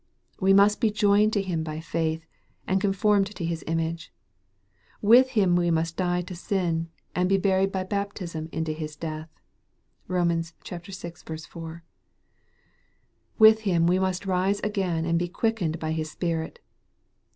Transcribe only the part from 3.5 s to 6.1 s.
image. With Him we must